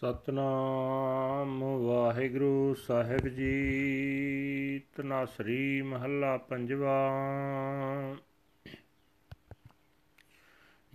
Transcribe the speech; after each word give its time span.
ਸਤਨਾਮ 0.00 1.64
ਵਾਹਿਗੁਰੂ 1.64 2.74
ਸਾਹਿਬ 2.74 3.28
ਜੀ। 3.28 4.82
ਤਨਾਸਰੀ 4.96 5.82
ਮਹੱਲਾ 5.82 6.36
ਪੰਜਵਾ। 6.36 7.10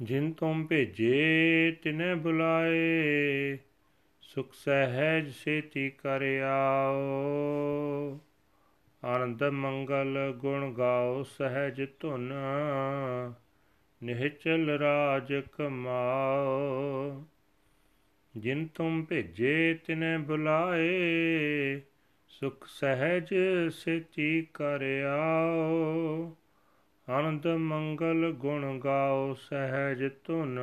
ਜਿਨ 0.01 0.33
ਤੁਮ 0.33 0.65
ਭੇਜੇ, 0.65 1.71
ਤਿਨੇ 1.83 2.15
ਬੁਲਾਏ। 2.15 3.57
ਸੁਖ 4.21 4.53
ਸਹਿਜ 4.53 5.33
ਸੇਤੀ 5.33 5.89
ਕਰ 5.89 6.21
ਆਓ। 6.49 8.19
ਆਨੰਦ 9.03 9.43
ਮੰਗਲ 9.43 10.33
ਗੁਣ 10.37 10.73
ਗਾਓ, 10.73 11.23
ਸਹਿਜ 11.23 11.87
ਧੁਨ 11.99 12.33
ਨਿਹਚਲ 14.03 14.69
ਰਾਜ 14.69 15.33
ਕਮਾਓ। 15.57 17.23
ਜਿਨ 18.37 18.67
ਤੁਮ 18.67 19.05
ਭੇਜੇ 19.05 19.79
ਤਿਨੇ 19.85 20.17
ਬੁਲਾਏ, 20.17 21.81
ਸੁਖ 22.27 22.67
ਸਹਿਜ 22.67 23.27
ਸੇਤੀ 23.71 24.47
ਕਰ 24.53 24.79
ਆਓ। 25.19 26.35
ਆਨੰਦ 27.09 27.47
ਮੰਗਲ 27.47 28.31
ਗੁਣ 28.31 28.79
ਗਾਓ 28.79 29.33
ਸਹਿਜ 29.33 30.09
ਧੁਨ, 30.23 30.59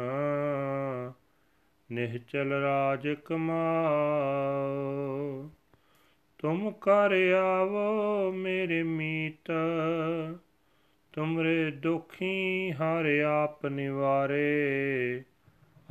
ਨਿਹਚਲ 1.92 2.52
ਰਾਜ 2.52 3.09
ਕਮਾਓ। 3.09 5.50
ਤੁਮ 6.39 6.70
ਕਰ 6.70 7.33
ਆਵੋ 7.33 8.33
ਮੇਰੇ 8.33 8.83
ਮੀਤ, 8.83 9.52
ਤੁਮਰੇ 11.12 11.70
ਦੁਖੀ 11.70 12.73
ਹਰ 12.73 13.23
ਆਪ 13.27 13.66
ਨਿਵਾਰੇ। 13.66 15.23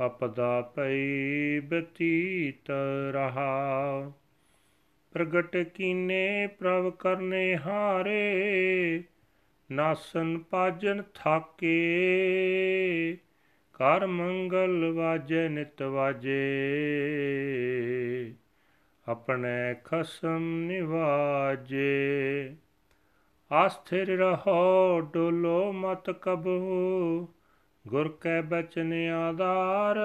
ਅਪਦਾ 0.06 0.72
ਪਈ 0.76 1.60
ਬਤੀਤ 1.60 2.70
ਰਹਾ। 3.12 4.12
ਪ੍ਰਗਟ 5.12 5.56
ਕੀਨੇ 5.56 6.46
ਪ੍ਰਭ 6.46 6.92
ਕਰਨੇ 6.92 7.56
ਹਾਰੇ, 7.56 9.02
ਨਾਸਨ 9.72 10.38
ਪਾਜਨ 10.38 11.02
ਥਾਕੇ। 11.14 11.78
ਕਰ 13.72 14.06
ਮੰਗਲ 14.06 14.92
ਵਾਜੇ 14.94 15.48
ਨਿਤ 15.48 15.82
ਵਾਜੇ। 15.82 16.52
ਆਪਣੇ 19.08 19.76
ਖਸਮ 19.84 20.64
ਨਿਵਾਜੇ। 20.66 22.54
ਆਸਥਿਰ 23.52 24.18
ਰਹੋ, 24.18 25.00
ਡੋਲੋ 25.00 25.72
ਮਤ 25.72 26.10
ਕਬੂ 26.10 27.28
ਗੁਰ 27.88 28.08
ਕੈ 28.20 28.42
ਬਚਨ 28.42 28.92
ਆਧਾਰ, 29.10 29.96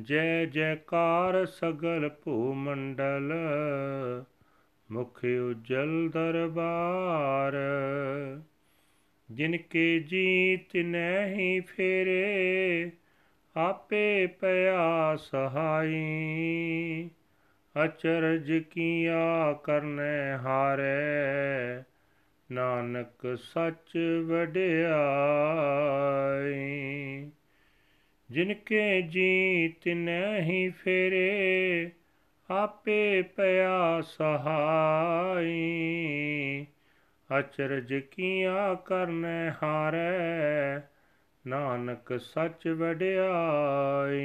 ਜੈ 0.00 0.44
ਜੈਕਾਰ 0.44 1.46
ਸਗਲ 1.46 2.10
ਭੂ 2.24 2.54
ਮੰਡਲ 2.54 3.32
ਮੁਖ 4.92 5.24
ਉਜਲ 5.24 6.08
ਦਰਬਾਰ। 6.08 7.52
ਜਿਨ 9.30 9.56
ਕੇ 9.56 9.98
ਜੀਤ 10.00 10.76
ਨਹੀਂ 10.76 11.62
ਫੇਰੇ, 11.62 12.90
ਆਪੇ 13.56 14.26
ਪਿਆ 14.26 15.16
ਸਹਾਈ। 15.16 17.10
ਅਚਰਜ 17.84 18.52
ਕੀਆ 18.70 19.52
ਕਰਨੇ 19.52 20.32
ਹਾਰੇ 20.32 20.93
ਨਾਨਕ 22.52 23.38
ਸੱਚ 23.38 23.98
ਵਡਿਆਈ 24.26 24.94
ਜਿਨ 28.30 28.54
ਕੇ 28.54 29.02
ਜੀਤ 29.02 29.88
ਨਹੀਂ 29.88 30.70
ਫੇਰੇ, 30.70 31.90
ਆਪੇ 32.50 33.22
ਪਿਆ 33.22 34.00
ਸਹਾਈ। 34.00 35.56
ਅਚਰਜ 37.38 37.94
ਕੀਆ 37.94 38.74
ਕਰਨੇ 38.74 39.52
ਹਾਰੇ, 39.62 40.80
ਨਾਨਕ 41.46 42.20
ਸੱਚ 42.20 42.68
ਵਡਿਆਈ। 42.68 44.24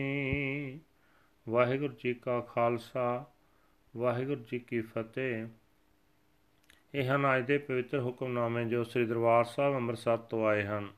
ਵਾਹਿਗੁਰੂ 1.49 1.93
ਜੀ 2.03 2.13
ਕਾ 2.13 2.39
ਖਾਲਸਾ, 2.39 3.25
ਵਾਹਿਗੁਰੂ 3.97 4.43
ਜੀ 4.51 4.59
ਕੀ 4.59 4.81
ਫਤਿਹ। 4.81 5.47
ਇਹ 6.95 7.15
ਹਨ 7.15 7.37
ਅੱਜ 7.37 7.45
ਦੇ 7.45 7.57
ਪਵਿੱਤਰ 7.57 7.99
ਹੁਕਮਨਾਮੇ 7.99 8.65
ਜੋ 8.65 8.83
ਸ੍ਰੀ 8.83 9.05
ਦਰਬਾਰ 9.05 9.43
ਸਾਹਿਬ 9.45 9.75
ਅੰਮ੍ਰਿਤਸਰ 9.75 10.17
ਤੋਂ 10.17 10.47
ਆਏ 10.47 10.63
ਹਨ। 10.63 10.89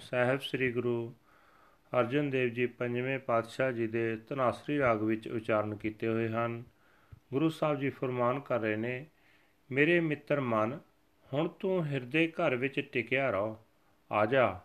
ਸਾਹਿਬ 0.00 0.40
ਸ੍ਰੀ 0.40 0.72
ਗੁਰੂ 0.72 1.14
ਅਰਜਨ 2.00 2.30
ਦੇਵ 2.30 2.48
ਜੀ 2.48 2.66
ਪੰਜਵੇਂ 2.66 3.18
ਪਾਤਸ਼ਾਹ 3.18 3.72
ਜੀ 3.72 3.86
ਦੇ 3.86 4.16
ਤਨਾਸਰੀ 4.16 4.78
ਰਾਗ 4.78 5.02
ਵਿੱਚ 5.02 5.28
ਉਚਾਰਨ 5.28 5.76
ਕੀਤੇ 5.76 6.08
ਹੋਏ 6.08 6.28
ਹਨ। 6.28 6.62
ਗੁਰੂ 7.32 7.48
ਸਾਹਿਬ 7.48 7.78
ਜੀ 7.78 7.90
ਫਰਮਾਨ 7.90 8.40
ਕਰ 8.40 8.60
ਰਹੇ 8.60 8.76
ਨੇ, 8.76 9.06
ਮੇਰੇ 9.70 10.00
ਮਿੱਤਰ 10.00 10.40
ਮਨ, 10.40 10.78
ਹੁਣ 11.32 11.48
ਤੂੰ 11.48 11.86
ਹਿਰਦੇ 11.86 12.28
ਘਰ 12.28 12.56
ਵਿੱਚ 12.56 12.80
ਟਿਕਿਆ 12.92 13.30
ਰਹ, 13.30 13.56
ਆ 14.12 14.26
ਜਾ। 14.26 14.60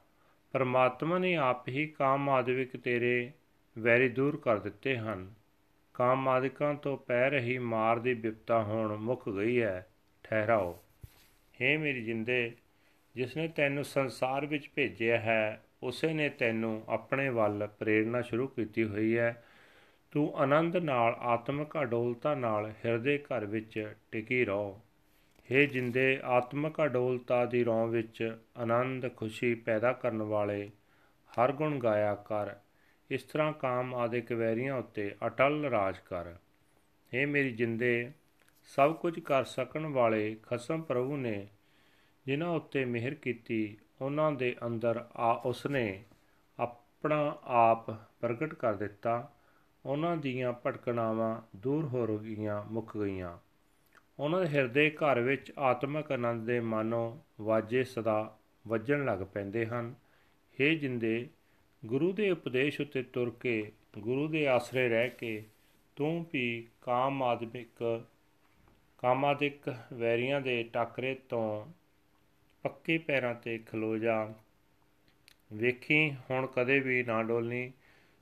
ਪਰਮਾਤਮਾ 0.52 1.18
ਨੇ 1.18 1.36
ਆਪ 1.36 1.68
ਹੀ 1.68 1.88
ਕਾਮ 1.88 2.30
ਆਦਿਕ 2.30 2.78
ਤੇਰੇ 2.78 3.32
ਵੈਰੀ 3.80 4.10
ਦੂਰ 4.10 4.38
ਕਰ 4.38 4.60
ਦਿੱਤੇ 4.60 4.98
ਹਨ। 4.98 5.34
ਕਾਮ 5.94 6.28
ਆਦਿਕਾਂ 6.28 6.74
ਤੋਂ 6.74 6.98
ਪੈ 6.98 7.30
ਰਹੀ 7.30 7.58
ਮਾਰ 7.58 8.00
ਦੀ 8.00 8.14
ਵਿਪਤਾ 8.14 8.64
ਹੁਣ 8.64 8.98
ਮੁੱਕ 8.98 9.30
ਗਈ 9.30 9.62
ਹੈ। 9.62 9.88
ਠਹਿਰਾਓ 10.25 10.73
हे 11.55 11.79
ਮੇਰੀ 11.79 12.05
ਜਿੰਦੇ 12.05 12.41
ਜਿਸ 13.15 13.37
ਨੇ 13.37 13.47
ਤੈਨੂੰ 13.49 13.85
ਸੰਸਾਰ 13.85 14.47
ਵਿੱਚ 14.47 14.69
ਭੇਜਿਆ 14.77 15.19
ਹੈ 15.19 15.61
ਉਸੇ 15.83 16.13
ਨੇ 16.13 16.29
ਤੈਨੂੰ 16.29 16.83
ਆਪਣੇ 16.89 17.29
ਵੱਲ 17.29 17.67
ਪ੍ਰੇਰਣਾ 17.79 18.21
ਸ਼ੁਰੂ 18.23 18.47
ਕੀਤੀ 18.49 18.85
ਹੋਈ 18.85 19.17
ਹੈ 19.19 19.35
ਤੂੰ 20.13 20.31
ਆਨੰਦ 20.37 20.77
ਨਾਲ 20.77 21.15
ਆਤਮਿਕ 21.29 21.77
ਅਡੋਲਤਾ 21.83 22.35
ਨਾਲ 22.35 22.71
ਹਿਰਦੇ 22.85 23.17
ਘਰ 23.19 23.45
ਵਿੱਚ 23.47 23.79
ਟਿਕੀ 24.13 24.45
ਰਹੋ 24.45 24.81
हे 25.49 25.67
ਜਿੰਦੇ 25.67 26.21
ਆਤਮਿਕ 26.29 26.81
ਅਡੋਲਤਾ 26.85 27.45
ਦੀ 27.47 27.65
ਰੌਂ 27.65 27.87
ਵਿੱਚ 27.87 28.23
ਆਨੰਦ 28.57 29.09
ਖੁਸ਼ੀ 29.17 29.55
ਪੈਦਾ 29.61 29.93
ਕਰਨ 29.93 30.23
ਵਾਲੇ 30.23 30.69
ਹਰ 31.33 31.53
ਗੁਣ 31.53 31.79
ਗਾਇਆ 31.79 32.15
ਕਰ 32.27 32.55
ਇਸ 33.11 33.23
ਤਰ੍ਹਾਂ 33.23 33.53
ਕਾਮ 33.53 33.95
ਆਦਿਕ 33.95 34.33
ਵੈਰੀਆਂ 34.33 34.75
ਉੱਤੇ 34.75 35.11
ਅਟਲ 35.27 35.65
ਰਾਜ 35.65 35.99
ਕਰ 36.07 36.35
हे 37.13 37.27
ਮੇਰੀ 37.29 37.51
ਜਿੰਦੇ 37.53 37.93
ਸਭ 38.64 38.96
ਕੁਝ 38.96 39.20
ਕਰ 39.20 39.44
ਸਕਣ 39.44 39.86
ਵਾਲੇ 39.86 40.38
ਖਸਮ 40.44 40.82
ਪ੍ਰਭੂ 40.82 41.18
ਨੇ 41.18 41.48
ਜਿਨ੍ਹਾਂ 42.26 42.50
ਉੱਤੇ 42.50 42.86
ਮਿਹਰ 42.86 43.14
ਕੀਤੀ, 43.14 43.78
ਉਹਨਾਂ 44.02 44.32
ਦੇ 44.32 44.56
ਅੰਦਰ 44.66 45.06
ਆ 45.16 45.42
ਉਸਨੇ 45.46 46.04
ਆਪਣਾ 46.60 47.38
ਆਪ 47.44 47.90
ਪ੍ਰਗਟ 47.92 48.54
ਕਰ 48.54 48.74
ਦਿੱਤਾ। 48.74 49.34
ਉਹਨਾਂ 49.86 50.18
ਦੀਆਂ 50.18 50.54
ਭਟਕਣਾਵਾਂ 50.54 51.42
ਦੂਰ 51.56 51.86
ਹੋ 51.86 52.18
ਗਈਆਂ 52.18 52.64
ਮੁੱਕ 52.64 52.98
ਗਈਆਂ। 52.98 53.38
ਉਹਨਾਂ 54.20 54.42
ਦੇ 54.42 54.48
ਹਿਰਦੇ 54.48 54.90
ਘਰ 54.90 55.20
ਵਿੱਚ 55.20 55.54
ਆਤਮਿਕ 55.60 56.12
ਆਨੰਦ 56.12 56.48
ਦੇ 56.48 56.60
ਮਾਨੋ 56.60 57.20
ਵਾਜੇ 57.42 57.84
ਸਦਾ 57.84 58.38
ਵੱਜਣ 58.68 59.06
ਲੱਗ 59.06 59.20
ਪੈਂਦੇ 59.20 59.66
ਹਨ। 59.66 59.96
हे 60.40 60.76
ਜਿੰਦੇ, 60.76 61.30
ਗੁਰੂ 61.86 62.12
ਦੇ 62.12 62.32
ਉਪਦੇਸ਼ 62.32 62.82
ਉੱਤੇ 62.82 63.04
ਤੁਰ 63.04 63.30
ਕੇ, 63.30 63.72
ਗੁਰੂ 64.00 64.28
ਦੇ 64.28 64.48
ਆਸਰੇ 64.48 64.90
ਰਹਿ 64.90 65.10
ਕੇ, 65.10 65.46
ਤੂੰ 65.96 66.26
ਵੀ 66.34 66.68
ਕਾਮ 66.82 67.24
ਆਦਮਿਕ 67.24 68.06
ਕਾਮਾਦਿਕ 69.04 69.76
ਵੈਰੀਆਂ 69.94 70.42
ਦੇ 70.42 70.64
ਟਾਕਰੇ 70.64 71.16
ਤੋਂ 71.30 71.74
ਪੱਕੇ 72.64 72.98
ਪੈਰਾਂ 72.98 73.36
ਤੇ 73.36 73.58
ਖਲੋ 73.58 73.98
ਜਾ। 73.98 74.34
ਵੇਖੀ, 75.54 76.16
ਹੁਣ 76.32 76.48
ਕਦੇ 76.48 76.80
ਵੀ 76.80 77.04
ਨਾ 77.04 77.24
ਡੋਲਨੀ 77.24 77.72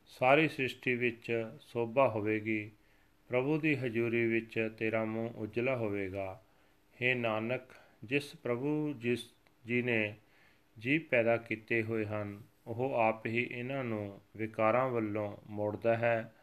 ਸਾਰੀ 0.05 0.47
ਸ੍ਰਿਸ਼ਟੀ 0.47 0.95
ਵਿੱਚ 0.95 1.51
ਸੋਭਾ 1.59 2.09
ਹੋਵੇਗੀ। 2.09 2.71
ਪ੍ਰਭੂ 3.29 3.59
ਦੀ 3.59 3.75
ਹਜ਼ੂਰੀ 3.75 4.25
ਵਿੱਚ 4.25 4.69
ਤੇਰਾ 4.77 5.05
ਮੂੰਹ 5.05 5.29
ਉਜਲਾ 5.29 5.75
ਹੋਵੇਗਾ। 5.77 6.41
हे 6.95 7.17
ਨਾਨਕ, 7.17 7.61
ਜਿਸ 8.03 8.35
ਪ੍ਰਭੂ 8.35 8.93
ਜਿਸ 8.93 9.33
ਜੀ 9.65 9.81
ਨੇ 9.81 10.15
ਜੀ 10.79 10.99
ਪੈਦਾ 10.99 11.37
ਕੀਤੇ 11.37 11.83
ਹੋਏ 11.83 12.05
ਹਨ, 12.05 12.41
ਉਹ 12.67 12.93
ਆਪ 12.93 13.25
ਹੀ 13.25 13.47
ਇਹਨਾਂ 13.51 13.83
ਨੂੰ 13.83 14.21
ਵਿਕਾਰਾਂ 14.37 14.89
ਵੱਲੋਂ 14.89 15.37
ਮੋੜਦਾ 15.49 15.97
ਹੈ। 15.97 16.33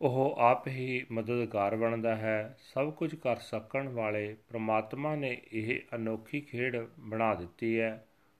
ਉਹ 0.00 0.36
ਆਪ 0.38 0.68
ਹੀ 0.68 1.06
ਮਦਦਗਾਰ 1.12 1.76
ਬਣਦਾ 1.76 2.14
ਹੈ 2.16 2.56
ਸਭ 2.60 2.90
ਕੁਝ 2.90 3.14
ਕਰ 3.14 3.36
ਸਕਣ 3.36 3.88
ਵਾਲੇ 3.88 4.36
ਪ੍ਰਮਾਤਮਾ 4.48 5.14
ਨੇ 5.16 5.40
ਇਹ 5.52 5.80
ਅਨੋਖੀ 5.94 6.40
ਖੇਡ 6.40 6.76
ਬਣਾ 6.98 7.34
ਦਿੱਤੀ 7.34 7.78
ਹੈ 7.80 7.92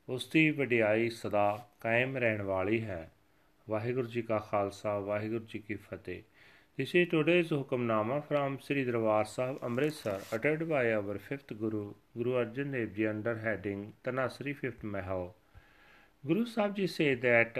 ਉਸ 0.09 0.29
ਦੀ 0.29 0.51
ਵਡਿਆਈ 0.51 1.11
ਸਦਾ 1.11 1.67
ਕਾਇਮ 1.81 2.17
ਰਹਿਣ 2.17 2.43
ਵਾਲੀ 2.43 2.81
ਹੈ 2.85 3.11
ਵਾਹਿਗੁਰੂ 3.69 4.07
ਜੀ 4.07 4.23
ਕਾ 4.23 4.39
ਖਾਲਸਾ 4.39 4.99
ਵਾਹਿਗੁਰੂ 4.99 5.45
ਜੀ 5.45 5.59
ਕੀ 5.59 5.75
ਫਤਿਹ 5.75 6.23
This 6.79 6.95
is 6.95 7.09
today's 7.09 7.51
Hukamnama 7.51 8.25
from 8.25 8.59
Sri 8.59 8.85
Darbar 8.87 9.27
Sahib 9.27 9.57
Amritsar 9.63 10.21
uttered 10.33 10.67
by 10.67 10.95
our 10.95 11.19
fifth 11.19 11.51
Guru, 11.59 11.93
Guru 12.17 12.33
Arjan 12.35 12.73
Dev 12.73 12.95
Ji 12.95 13.07
under 13.07 13.35
heading 13.39 13.83
Tanasri 14.03 14.55
fifth 14.57 14.83
Mahal. 14.85 15.35
Guru 16.25 16.47
Sahib 16.47 16.77
Ji 16.77 16.87
say 16.87 17.09
that 17.17 17.59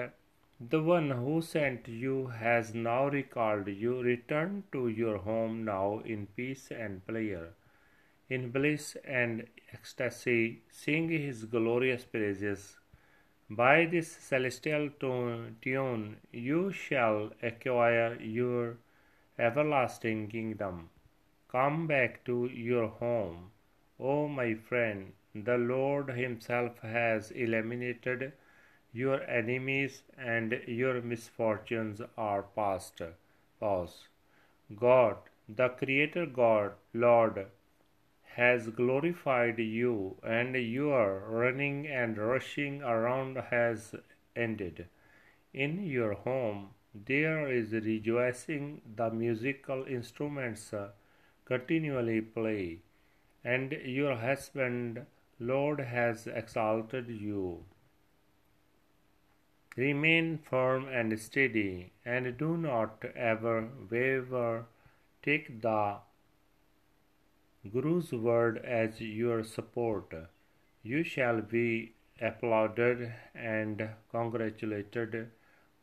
The 0.63 0.83
one 0.83 1.11
who 1.11 1.41
sent 1.41 1.89
you 1.89 2.27
has 2.27 2.75
now 2.75 3.09
recalled 3.09 3.67
you. 3.67 4.03
Return 4.03 4.65
to 4.73 4.89
your 4.89 5.17
home 5.17 5.65
now 5.65 6.03
in 6.05 6.27
peace 6.37 6.71
and 6.71 7.05
pleasure. 7.07 7.55
In 8.29 8.51
bliss 8.51 8.95
and 9.05 9.47
ecstasy, 9.73 10.61
sing 10.69 11.09
his 11.09 11.47
glorious 11.47 12.05
praises. 12.05 12.77
By 13.49 13.87
this 13.87 14.13
celestial 14.13 14.91
tune, 15.01 16.19
you 16.31 16.73
shall 16.73 17.33
acquire 17.43 18.21
your 18.21 18.77
everlasting 19.39 20.29
kingdom. 20.29 20.91
Come 21.49 21.87
back 21.87 22.23
to 22.27 22.51
your 22.53 22.89
home, 22.89 23.51
O 23.99 24.29
my 24.29 24.55
friend. 24.55 25.15
The 25.35 25.57
Lord 25.57 26.11
Himself 26.11 26.81
has 26.81 27.31
eliminated 27.31 28.35
your 28.93 29.23
enemies, 29.23 30.03
and 30.19 30.61
your 30.67 31.01
misfortunes 31.01 32.01
are 32.17 32.43
past. 32.43 33.01
Pause. 33.59 34.09
God, 34.75 35.17
the 35.49 35.69
Creator 35.69 36.27
God, 36.27 36.73
Lord, 36.95 37.47
has 38.35 38.69
glorified 38.69 39.59
you, 39.59 40.17
and 40.23 40.55
your 40.55 41.25
running 41.29 41.87
and 41.87 42.17
rushing 42.17 42.83
around 42.83 43.37
has 43.51 43.95
ended. 44.37 44.87
In 45.53 45.83
your 45.85 46.15
home 46.15 46.71
there 46.95 47.51
is 47.51 47.73
rejoicing, 47.73 48.81
the 48.97 49.11
musical 49.11 49.85
instruments 49.85 50.73
continually 51.45 52.21
play, 52.21 52.79
and 53.45 53.73
your 53.73 54.17
husband, 54.17 55.07
Lord, 55.39 55.81
has 55.81 56.27
exalted 56.27 57.09
you. 57.09 57.65
Remain 59.77 60.39
firm 60.39 60.89
and 60.89 61.19
steady, 61.19 61.93
and 62.05 62.37
do 62.37 62.57
not 62.57 63.05
ever 63.15 63.69
waver. 63.89 64.67
Take 65.23 65.63
the 65.63 65.99
Guru's 67.73 68.11
word 68.13 68.59
as 68.59 69.01
your 69.01 69.45
support. 69.45 70.13
You 70.83 71.05
shall 71.05 71.41
be 71.41 71.93
applauded 72.21 73.13
and 73.35 73.91
congratulated 74.11 75.31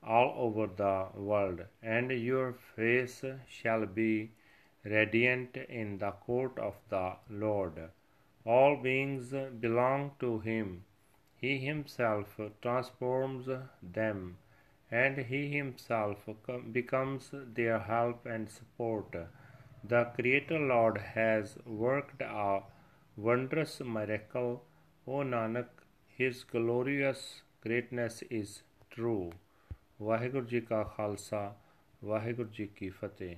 all 0.04 0.34
over 0.38 0.68
the 0.68 1.08
world, 1.16 1.62
and 1.82 2.12
your 2.12 2.54
face 2.76 3.24
shall 3.48 3.86
be 3.86 4.32
radiant 4.84 5.56
in 5.70 5.98
the 5.98 6.12
court 6.12 6.60
of 6.60 6.76
the 6.90 7.14
Lord. 7.30 7.90
All 8.46 8.76
beings 8.76 9.34
belong 9.60 10.12
to 10.20 10.40
Him. 10.40 10.84
He 11.37 11.59
Himself 11.59 12.39
transforms 12.61 13.49
them, 13.83 14.39
and 14.91 15.19
He 15.19 15.41
Himself 15.53 16.29
becomes 16.71 17.31
their 17.33 17.79
help 17.79 18.27
and 18.27 18.49
support. 18.49 19.17
The 19.85 20.05
Creator 20.17 20.59
Lord 20.59 20.99
has 21.15 21.57
worked 21.67 22.23
a 22.23 22.63
wondrous 23.17 23.81
miracle. 23.81 24.53
O 25.07 25.23
Nanak, 25.25 25.69
His 26.19 26.45
glorious 26.45 27.43
greatness 27.61 28.23
is 28.31 28.63
true. 28.91 29.33
Waheguru 30.03 30.47
ji 30.47 30.61
ਕਾ 30.61 30.83
ਖਾਲਸਾ 30.97 31.41
ਵਾਹਿਗੁਰੂ 32.05 32.49
ਜੀ 32.49 32.67
ਕੀ 32.67 32.89
ਫਤਿਹ 32.91 33.37